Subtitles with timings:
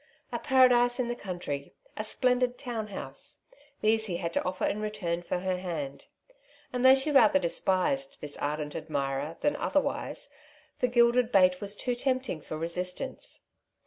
[0.31, 3.41] A paradise iu the country, a splendid town house—
[3.81, 6.07] these he had to offer in return for her hand;
[6.73, 10.29] and though she rather despised this ardent admirer than otherwise,
[10.79, 13.41] the gilded bait was too tempting for resistance.